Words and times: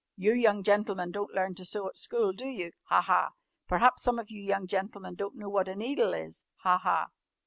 You 0.15 0.33
young 0.33 0.63
gentlemen 0.63 1.11
don't 1.11 1.31
learn 1.35 1.53
to 1.53 1.63
sew 1.63 1.87
at 1.87 1.95
school, 1.95 2.33
do 2.33 2.47
you? 2.47 2.71
Ha! 2.85 3.01
Ha! 3.03 3.29
Perhaps 3.67 4.01
some 4.01 4.17
of 4.17 4.31
you 4.31 4.41
young 4.41 4.65
gentlemen 4.65 5.13
don't 5.13 5.35
know 5.35 5.47
what 5.47 5.67
a 5.67 5.75
needle 5.75 6.15
is? 6.15 6.43
Ha! 6.63 6.79
Ha!" 6.79 7.11